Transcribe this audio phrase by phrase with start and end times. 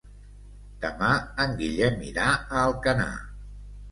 [0.85, 1.09] Demà
[1.43, 3.13] en Guillem irà a Alcanar.